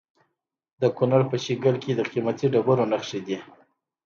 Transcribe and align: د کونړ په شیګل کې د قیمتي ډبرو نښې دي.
د 0.81 0.83
کونړ 0.97 1.21
په 1.31 1.35
شیګل 1.43 1.75
کې 1.83 1.91
د 1.95 2.01
قیمتي 2.11 2.45
ډبرو 2.53 2.85
نښې 2.91 3.19
دي. 3.27 3.37